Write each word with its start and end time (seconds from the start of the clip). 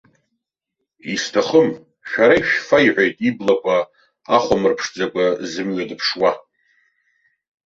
Исҭахым, 1.13 1.69
шәара 2.09 2.35
ишәфа, 2.39 2.77
иҳәеит, 2.85 3.15
иблақәа 3.29 3.77
ахәамырԥшӡакәа 4.35 5.25
зымҩа 5.51 5.89
дыԥшуа. 5.89 6.31